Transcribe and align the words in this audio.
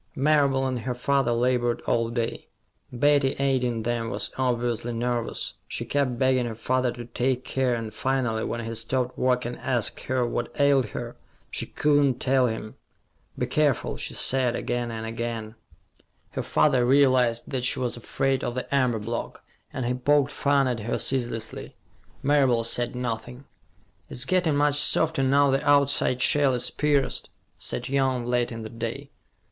Marable 0.15 0.65
and 0.65 0.79
her 0.79 0.95
father 0.95 1.31
labored 1.31 1.81
all 1.85 2.09
day. 2.09 2.47
Betty, 2.91 3.35
aiding 3.37 3.83
them, 3.83 4.09
was 4.09 4.31
obviously 4.35 4.93
nervous. 4.93 5.53
She 5.67 5.85
kept 5.85 6.17
begging 6.17 6.47
her 6.47 6.55
father 6.55 6.91
to 6.93 7.05
take 7.05 7.45
care, 7.45 7.75
and 7.75 7.93
finally, 7.93 8.43
when 8.43 8.65
he 8.65 8.73
stopped 8.73 9.15
work 9.15 9.45
and 9.45 9.59
asked 9.59 9.99
her 10.05 10.25
what 10.25 10.51
ailed 10.59 10.87
her, 10.97 11.17
she 11.51 11.67
could 11.67 12.03
not 12.03 12.19
tell 12.19 12.47
him. 12.47 12.77
"Be 13.37 13.45
careful," 13.45 13.95
she 13.95 14.15
said, 14.15 14.55
again 14.55 14.89
and 14.89 15.05
again. 15.05 15.53
Her 16.31 16.41
father 16.41 16.83
realized 16.83 17.51
that 17.51 17.63
she 17.63 17.77
was 17.77 17.95
afraid 17.95 18.43
of 18.43 18.55
the 18.55 18.73
amber 18.73 18.97
block, 18.97 19.43
and 19.71 19.85
he 19.85 19.93
poked 19.93 20.31
fun 20.31 20.67
at 20.67 20.79
her 20.79 20.97
ceaselessly. 20.97 21.75
Marable 22.23 22.63
said 22.63 22.95
nothing. 22.95 23.45
"It's 24.09 24.25
getting 24.25 24.55
much 24.55 24.79
softer, 24.79 25.21
now 25.21 25.51
the 25.51 25.63
outside 25.63 26.23
shell 26.23 26.55
is 26.55 26.71
pierced," 26.71 27.29
said 27.59 27.87
Young, 27.87 28.25
late 28.25 28.51
in 28.51 28.63
the 28.63 28.69
day. 28.71 29.11